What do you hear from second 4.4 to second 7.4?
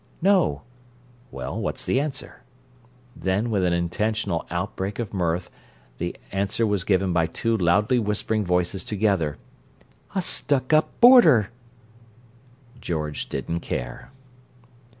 outbreak of mirth, the answer was given by